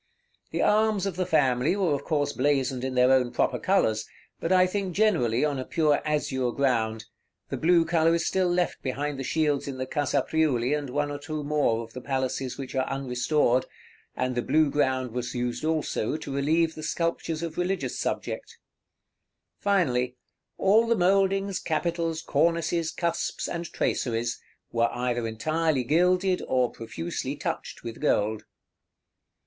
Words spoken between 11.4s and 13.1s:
more of the palaces which are